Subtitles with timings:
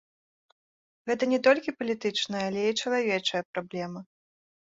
[1.09, 3.99] Гэта не толькі палітычная, але і чалавечая праблема.